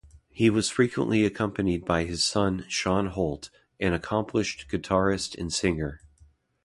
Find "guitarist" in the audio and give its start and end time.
4.67-5.35